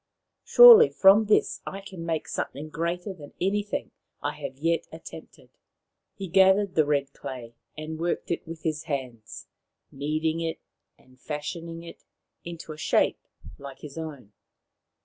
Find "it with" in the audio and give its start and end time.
8.31-8.63